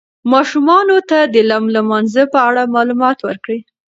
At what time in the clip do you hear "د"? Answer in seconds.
1.33-1.35